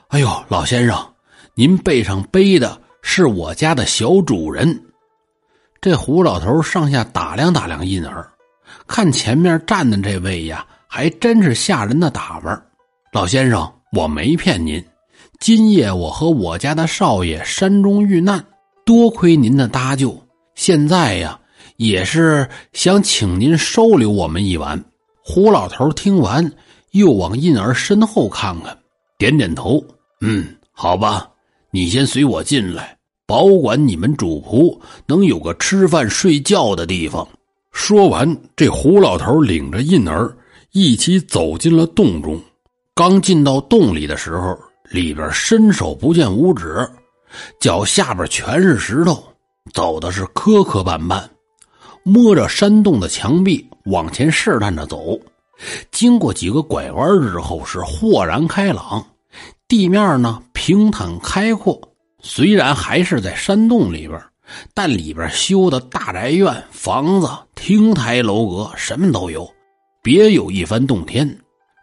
[0.09, 1.15] 哎呦，老先生，
[1.55, 4.83] 您背上背的是我家的小主人。
[5.81, 8.29] 这胡老头上下打量打量印儿，
[8.89, 12.61] 看前面站的这位呀，还真是吓人的打扮。
[13.13, 14.85] 老先生，我没骗您。
[15.39, 18.45] 今夜我和我家的少爷山中遇难，
[18.85, 20.17] 多亏您的搭救。
[20.55, 21.39] 现在呀，
[21.77, 24.83] 也是想请您收留我们一晚。
[25.23, 26.51] 胡老头听完，
[26.93, 28.77] 又往印儿身后看看，
[29.19, 29.85] 点点头
[30.23, 31.29] ：“嗯，好吧，
[31.71, 32.97] 你先随我进来，
[33.27, 37.27] 保管你们主仆能有个吃饭睡觉的地方。”
[37.73, 40.35] 说完，这胡老头领着印儿
[40.73, 42.41] 一起走进了洞中。
[42.95, 44.59] 刚进到洞里的时候，
[44.91, 46.89] 里边伸手不见五指，
[47.61, 49.23] 脚下边全是石头，
[49.73, 51.23] 走的是磕磕绊绊，
[52.03, 55.19] 摸着山洞的墙壁往前试探着走。
[55.91, 59.05] 经过几个拐弯之后，是豁然开朗，
[59.67, 61.81] 地面呢平坦开阔。
[62.21, 64.21] 虽然还是在山洞里边，
[64.73, 69.49] 但里边修的大宅院、房子、亭台楼阁什么都有，
[70.03, 71.39] 别有一番洞天。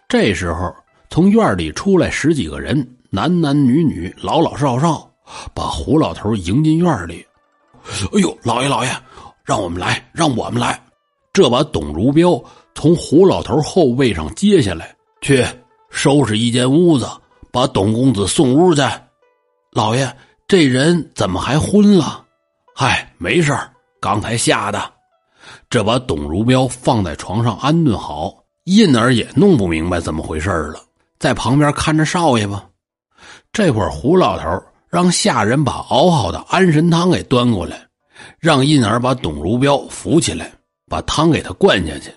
[0.08, 0.74] 这时候。
[1.14, 2.76] 从院里出来十几个人，
[3.12, 5.08] 男男女女，老老少少，
[5.54, 7.24] 把胡老头迎进院里。
[8.14, 8.90] 哎呦，老爷老爷，
[9.44, 10.84] 让我们来，让我们来！
[11.32, 15.46] 这把董如彪从胡老头后背上接下来，去
[15.92, 17.08] 收拾一间屋子，
[17.52, 18.82] 把董公子送屋去。
[19.72, 20.12] 老爷，
[20.48, 22.26] 这人怎么还昏了？
[22.74, 23.56] 嗨，没事
[24.02, 24.92] 刚才吓的。
[25.70, 30.80] 这把董如彪放在床上安顿好，印儿也弄不明白怎么回事了。
[31.24, 32.66] 在旁边看着少爷吧。
[33.54, 37.88] 这会儿胡老头让下人把熬好的安神汤给端过来，
[38.40, 40.52] 让印儿把董如彪扶起来，
[40.90, 42.14] 把汤给他灌下去。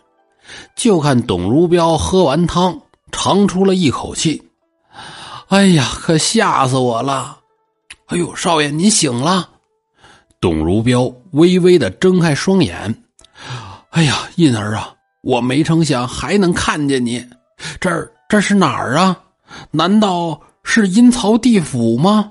[0.74, 2.76] 就看董如彪喝完汤，
[3.12, 4.42] 长出了一口气
[5.50, 7.38] ：“哎呀，可吓死我了
[8.10, 9.50] ！”“哎呦，少爷您醒了。”
[10.42, 13.04] 董如彪微微的睁开双眼
[13.90, 14.92] ：“哎呀，印儿啊，
[15.22, 17.24] 我没成想还能看见你，
[17.78, 19.16] 这儿。”这是哪儿啊？
[19.70, 22.28] 难道是阴曹地府吗？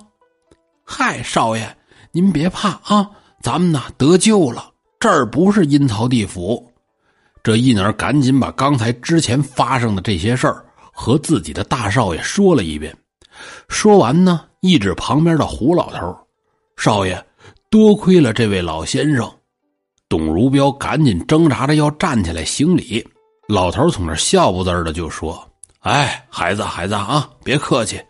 [0.84, 1.78] 嗨，少爷，
[2.12, 3.10] 您别怕啊，
[3.42, 4.72] 咱们呐得救了。
[5.00, 6.70] 这儿不是阴曹地府。
[7.42, 12.94] 这一儿赶紧把刚才之前发生的这些事儿和自己的大少爷说了一遍。
[13.70, 16.18] 说完呢，一指旁边的胡老头
[16.76, 17.24] ：“少爷，
[17.70, 19.32] 多亏了这位老先生。”
[20.10, 23.06] 董如彪赶紧挣扎着要站起来行礼。
[23.48, 25.48] 老头从那笑不滋的就说。
[25.86, 28.02] 哎，孩子，孩子啊，别客气。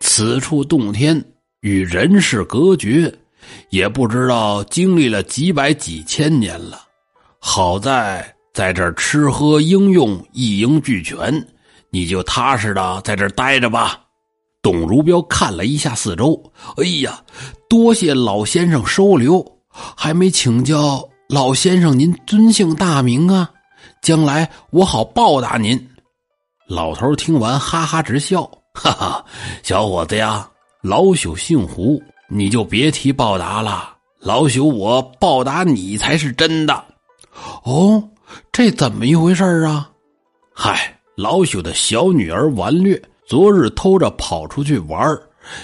[0.00, 1.24] 此处洞天
[1.60, 3.12] 与人世隔绝，
[3.68, 6.82] 也不知道经历了几百几千年了。
[7.38, 11.46] 好在在这儿吃喝应用一应俱全，
[11.90, 14.00] 你就踏实的在这儿待着吧。
[14.60, 17.22] 董如彪看了一下四周，哎呀，
[17.68, 23.48] 多谢老先生收留，还没请教老先生您尊姓大名啊？
[24.02, 25.89] 将来我好报答您。
[26.70, 29.24] 老头听完，哈哈直笑， 哈哈，
[29.64, 30.48] 小伙子呀，
[30.82, 33.96] 老朽姓胡，你就别提报答了。
[34.20, 36.84] 老朽我报答你才是真的。
[37.64, 38.00] 哦，
[38.52, 39.90] 这怎么一回事啊？
[40.54, 45.18] 嗨，老朽的小女儿顽劣，昨日偷着跑出去玩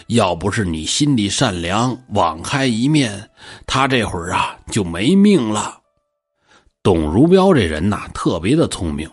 [0.08, 3.30] 要不是你心地善良，网开一面，
[3.64, 5.78] 她这会儿啊就没命了。
[6.82, 9.08] 董如彪这人呐，特别的聪明。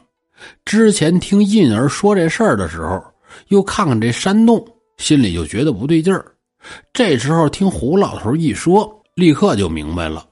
[0.65, 3.03] 之前听印儿说这事儿的时候，
[3.47, 4.65] 又看看这山洞，
[4.97, 6.25] 心里就觉得不对劲儿。
[6.93, 10.25] 这时候听胡老头一说，立刻就明白了。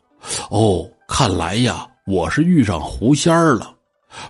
[0.49, 3.73] 哦，看来呀，我是遇上狐仙儿了。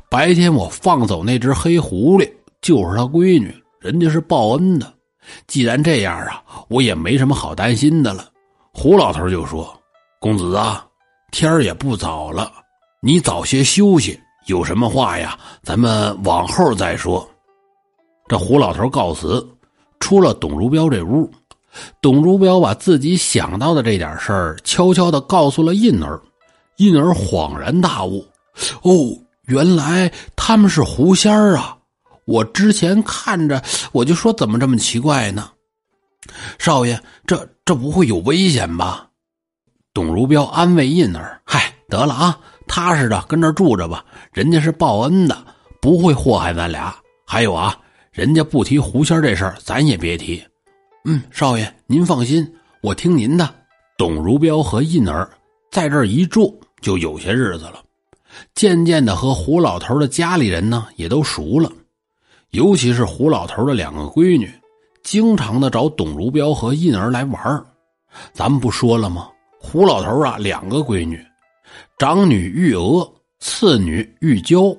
[0.10, 4.94] 白天我放走那只黑狐狸，就是他闺女，人家是报恩的。
[5.48, 8.30] 既然这样啊，我也没什么好担心的了。
[8.74, 9.72] 胡老头就说
[10.20, 10.86] ：“公子啊，
[11.32, 12.52] 天儿也不早了，
[13.02, 15.38] 你早些休息。”有什么话呀？
[15.64, 17.28] 咱们往后再说。
[18.28, 19.46] 这胡老头告辞，
[20.00, 21.30] 出了董如彪这屋。
[22.02, 26.22] 董如彪把自己想到的这点事儿悄悄的告诉了印儿。
[26.78, 28.26] 印儿恍然大悟：
[28.82, 28.92] 哦，
[29.44, 31.78] 原来他们是狐仙儿啊！
[32.26, 35.50] 我之前看着，我就说怎么这么奇怪呢？
[36.58, 39.08] 少爷，这这不会有危险吧？
[39.94, 42.40] 董如彪安慰印儿：“嗨，得了啊，
[42.72, 44.06] 踏实的跟这住着吧。
[44.32, 45.38] 人家是报恩的，
[45.82, 46.96] 不会祸害咱俩。
[47.28, 47.78] 还有啊，
[48.14, 50.42] 人家不提狐仙这事儿，咱也别提。
[51.04, 52.50] 嗯，少爷您放心，
[52.82, 53.54] 我听您的。”
[54.00, 55.30] 董如彪和印儿
[55.70, 57.84] 在这儿一住就有些日子了，
[58.56, 61.70] 渐渐的和胡老头的家里人呢也都熟了，
[62.52, 64.50] 尤其是胡老头的两个闺女，
[65.04, 67.64] 经常的找董如彪和印儿来玩
[68.32, 69.28] 咱们不说了吗？
[69.60, 71.24] 胡老头啊，两个闺女，
[72.02, 74.76] 长女玉娥，次女玉娇。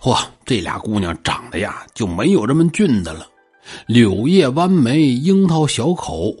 [0.00, 3.26] 嚯，这俩姑娘长得呀就没有这么俊的了，
[3.88, 6.32] 柳叶弯眉，樱桃小口，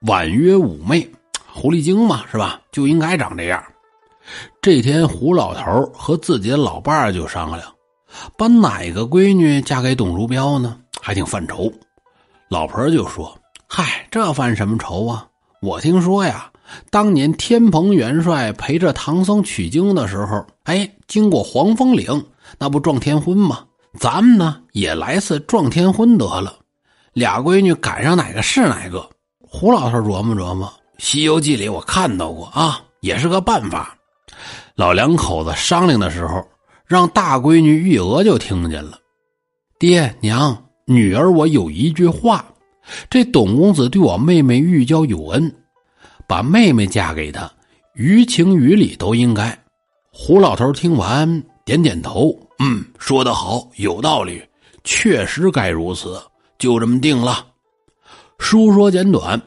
[0.00, 1.08] 婉约妩媚。
[1.52, 2.60] 狐狸精嘛，是吧？
[2.72, 3.62] 就应该长这样。
[4.60, 7.62] 这天，胡老头和自己的老伴儿就商量，
[8.36, 10.76] 把哪个闺女嫁给董如彪呢？
[11.00, 11.72] 还挺犯愁。
[12.48, 13.32] 老婆就说
[13.68, 15.24] ：“嗨，这犯什么愁啊？
[15.60, 16.50] 我听说呀，
[16.88, 22.24] 当年天蓬元帅陪着唐僧取经的时候，哎，经过黄风岭，
[22.58, 23.64] 那不撞天婚吗？
[23.98, 26.54] 咱们呢，也来次撞天婚得了，
[27.12, 29.08] 俩闺女赶上哪个是哪个。”
[29.50, 30.66] 胡老头琢磨琢磨。
[30.98, 33.96] 《西游记》里我看到过啊，也是个办法。
[34.76, 36.46] 老两口子商量的时候，
[36.86, 38.98] 让大闺女玉娥就听见了。
[39.78, 42.44] 爹娘，女儿我有一句话：
[43.10, 45.54] 这董公子对我妹妹玉娇有恩，
[46.26, 47.50] 把妹妹嫁给他，
[47.94, 49.56] 于情于理都应该。
[50.10, 54.42] 胡老头听完点点头，嗯，说得好，有道理，
[54.84, 56.20] 确实该如此，
[56.58, 57.46] 就这么定了。
[58.38, 59.40] 书说简短。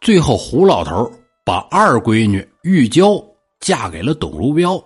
[0.00, 1.10] 最后，胡老头
[1.44, 3.20] 把二闺女玉娇
[3.58, 4.80] 嫁给了董如彪，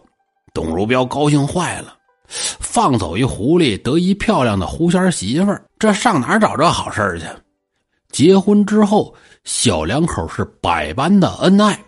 [0.55, 1.95] 董如彪高兴坏了，
[2.29, 7.27] 放走一狐狸得一漂亮的狐仙媳妇儿，这上哪找这好事去？
[8.11, 11.79] 结婚之后，小两口是百般的恩爱。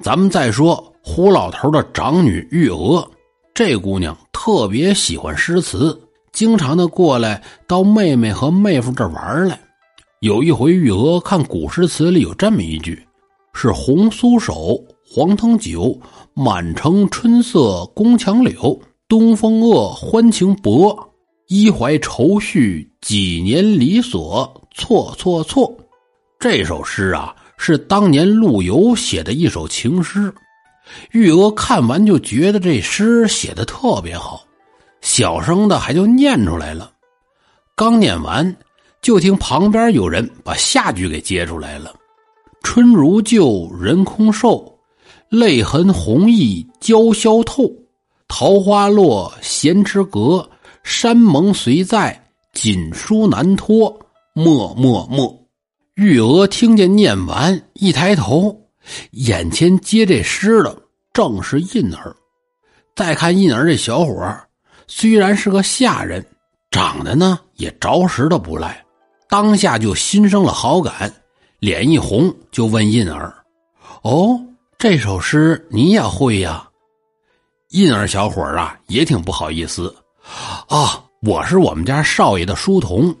[0.00, 3.06] 咱们再说胡老头的长女玉娥，
[3.52, 5.98] 这姑娘特别喜欢诗词，
[6.32, 9.58] 经常的过来到妹妹和妹夫这玩来。
[10.20, 13.06] 有一回，玉娥看古诗词里有这么一句
[13.52, 15.98] ：“是红酥手，黄藤酒，
[16.32, 18.80] 满城春色宫墙柳。
[19.06, 20.96] 东风恶，欢情薄，
[21.48, 24.50] 一怀愁绪，几年离索。
[24.74, 25.74] 错错错。”
[26.38, 30.32] 这首诗啊，是当年陆游写的一首情诗。
[31.12, 34.44] 玉娥看完就觉得这诗写的特别好，
[35.00, 36.92] 小声的还就念出来了。
[37.74, 38.54] 刚念完。
[39.02, 41.94] 就听旁边有人把下句给接出来了
[42.64, 44.78] ：“春如旧，人空瘦，
[45.28, 47.70] 泪痕红浥鲛绡透。
[48.28, 50.48] 桃花落，闲池阁，
[50.84, 52.18] 山盟虽在，
[52.54, 53.94] 锦书难托。
[54.34, 55.34] 默默默。”
[55.96, 58.54] 玉娥听见念完，一抬头，
[59.12, 60.76] 眼前接这诗的
[61.12, 62.14] 正是印儿。
[62.96, 64.36] 再看印儿这小伙
[64.86, 66.24] 虽然是个下人，
[66.70, 68.84] 长得呢也着实的不赖。
[69.28, 71.12] 当下就心生了好感，
[71.60, 73.32] 脸一红就问印儿
[74.02, 74.38] ：“哦，
[74.78, 76.68] 这首诗你也会呀？”
[77.70, 79.94] 印儿小伙啊也挺不好意思，
[80.68, 83.14] 啊，我是我们家少爷的书童，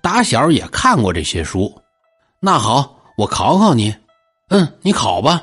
[0.00, 1.72] 打小也看过这些书。
[2.38, 3.94] 那好，我考考你。
[4.48, 5.42] 嗯，你考吧。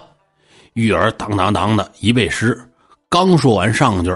[0.74, 2.60] 玉儿当当当的一背诗，
[3.10, 4.15] 刚说完上句，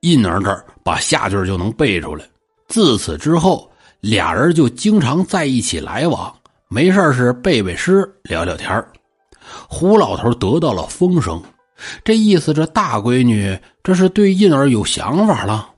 [0.00, 2.24] 印儿这儿把下句就能背出来。
[2.68, 3.68] 自此之后。
[4.02, 6.34] 俩人就经常在一起来往，
[6.66, 8.84] 没事是背背诗，聊聊天
[9.68, 11.40] 胡老头得到了风声，
[12.02, 15.70] 这意思这大闺女这是对印儿有想法了。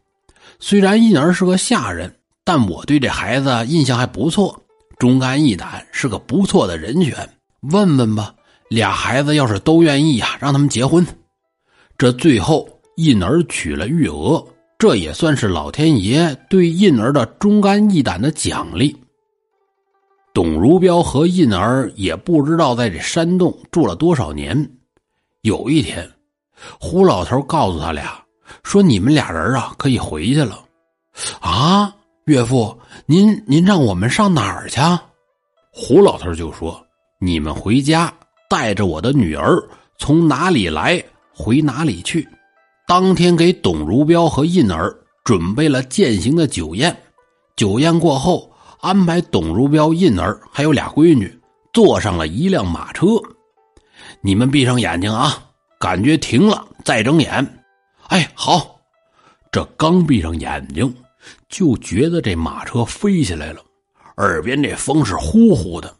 [0.58, 2.10] 虽然印儿是个下人，
[2.44, 4.62] 但我对这孩子印象还不错，
[4.98, 7.16] 忠肝义胆，是个不错的人选。
[7.72, 8.34] 问问吧，
[8.68, 11.06] 俩孩子要是都愿意呀，让他们结婚。
[11.96, 14.46] 这最后，印儿娶了玉娥。
[14.76, 18.94] 这也算是老天爷对印儿的忠肝义胆的奖励。
[20.34, 24.68] 董如彪和印儿也不知道在这山洞住了多少年。
[25.42, 26.06] 有一天，
[26.78, 28.20] 胡老头告诉他俩
[28.62, 30.62] 说：“你们俩人啊，可以回去了。”
[31.40, 31.94] 啊，
[32.26, 34.80] 岳父，您您让我们上哪儿去？
[35.70, 36.82] 胡老头就说
[37.20, 38.12] ：“你们回家，
[38.48, 39.62] 带着我的女儿，
[39.98, 41.02] 从哪里来
[41.34, 42.26] 回哪里去。”
[42.88, 46.96] 当天给董如彪和印儿准备了饯行的酒宴，
[47.56, 48.50] 酒宴过后，
[48.80, 51.38] 安排董如彪、印儿还有俩闺女
[51.74, 53.06] 坐上了一辆马车。
[54.22, 55.44] 你们闭上眼睛啊，
[55.78, 57.58] 感觉停了再睁眼。
[58.08, 58.80] 哎，好。
[59.52, 60.92] 这刚闭上眼睛，
[61.54, 63.60] 就觉得这马车飞起来了，
[64.16, 65.94] 耳边这风是呼呼的。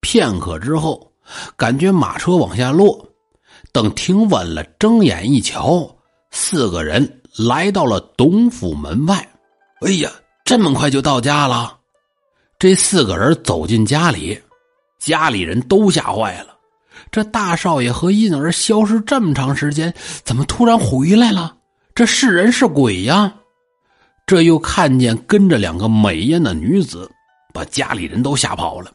[0.00, 1.12] 片刻之后，
[1.54, 3.06] 感觉马车往下落，
[3.72, 5.86] 等停稳了，睁眼一瞧，
[6.30, 9.16] 四个人来到了董府门外。
[9.82, 10.10] 哎呀，
[10.46, 11.76] 这么快就到家了！
[12.58, 14.40] 这四个人走进家里，
[14.98, 16.56] 家里人都吓坏了。
[17.10, 19.92] 这大少爷和印儿消失这么长时间，
[20.24, 21.54] 怎么突然回来了？
[21.94, 23.34] 这是人是鬼呀？
[24.26, 27.08] 这又看见跟着两个美艳的女子，
[27.54, 28.90] 把家里人都吓跑了。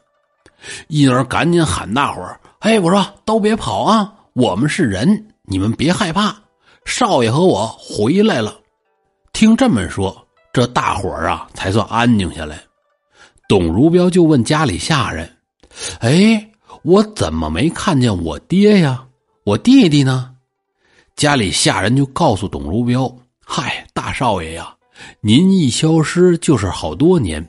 [0.88, 4.12] 因而赶紧喊大伙儿：“哎，我说都别跑啊！
[4.34, 6.36] 我们是人，你们别害怕。
[6.84, 8.58] 少爷和我回来了。”
[9.32, 12.62] 听这么说，这大伙儿啊才算安静下来。
[13.48, 15.28] 董如彪就问家里下人
[16.00, 16.48] ：“哎。”
[16.84, 19.04] 我怎么没看见我爹呀？
[19.44, 20.34] 我弟弟呢？
[21.14, 23.08] 家里下人就告诉董如彪
[23.46, 24.74] ：“嗨，大少爷呀，
[25.20, 27.46] 您一消失就是好多年，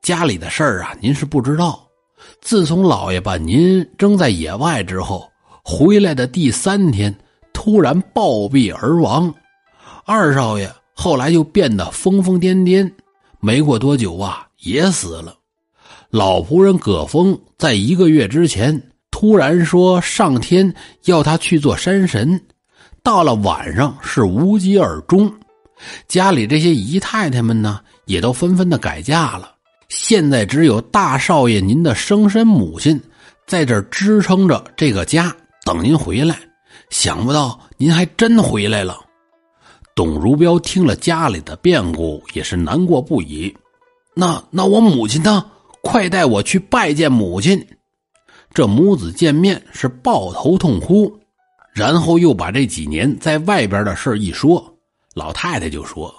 [0.00, 1.86] 家里的事儿啊，您是不知道。
[2.40, 5.30] 自从老爷把您扔在野外之后，
[5.64, 7.14] 回来的第三天，
[7.52, 9.32] 突然暴毙而亡。
[10.04, 12.90] 二少爷后来就变得疯疯癫癫，
[13.40, 15.36] 没过多久啊，也死了。”
[16.10, 20.74] 老仆人葛峰在一个月之前突然说上天
[21.04, 22.38] 要他去做山神，
[23.02, 25.32] 到了晚上是无疾而终。
[26.08, 29.54] 家里这些姨太太们呢，也都纷纷的改嫁了。
[29.88, 33.00] 现在只有大少爷您的生身母亲
[33.46, 36.38] 在这支撑着这个家，等您回来。
[36.90, 38.98] 想不到您还真回来了。
[39.94, 43.54] 董如彪听了家里的变故，也是难过不已。
[44.14, 45.44] 那那我母亲呢？
[45.82, 47.66] 快带我去拜见母亲！
[48.54, 51.12] 这母子见面是抱头痛哭，
[51.74, 54.71] 然后又把这几年在外边的事一说。
[55.14, 56.12] 老太太就说：“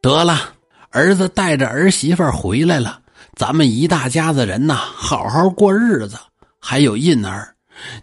[0.00, 0.54] 得了，
[0.90, 3.00] 儿子带着儿媳妇回来了，
[3.36, 6.16] 咱们一大家子人呐，好好过日子。
[6.60, 7.54] 还有印儿，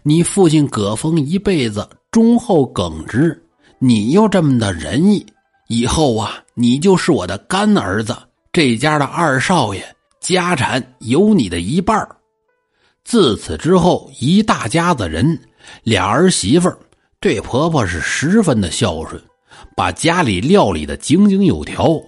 [0.02, 3.44] 你父亲葛峰一辈子忠厚耿直，
[3.78, 5.26] 你又这么的仁义，
[5.68, 8.16] 以后啊，你就是我的干儿子，
[8.52, 9.84] 这家的二少爷。”
[10.18, 12.04] 家产有你的一半
[13.04, 15.40] 自此之后，一大家子人，
[15.84, 16.68] 俩儿媳妇
[17.20, 19.22] 对婆婆是十分的孝顺，
[19.76, 22.00] 把家里料理的井井有条，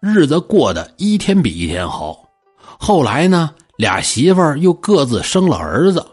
[0.00, 2.28] 日子过得一天比一天好。
[2.78, 6.04] 后来呢，俩媳妇儿又各自生了儿子，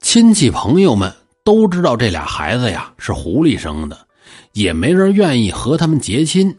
[0.00, 1.12] 亲戚朋友们
[1.44, 3.98] 都知道这俩孩子呀是狐狸生的，
[4.52, 6.56] 也没人愿意和他们结亲，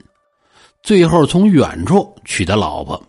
[0.83, 3.01] 最后从远处娶的老婆。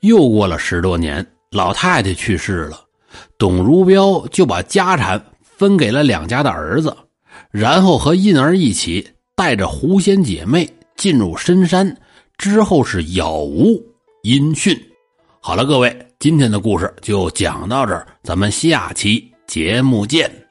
[0.00, 2.80] 又过了十多年，老太太去世了，
[3.38, 6.94] 董如彪就把家产分给了两家的儿子，
[7.50, 9.06] 然后和印儿一起
[9.36, 11.96] 带着狐仙姐妹进入深山，
[12.38, 13.82] 之后是杳无
[14.22, 14.78] 音讯。
[15.40, 20.43] 好了，各位，今天的故事就讲到这儿，咱们下期节目见。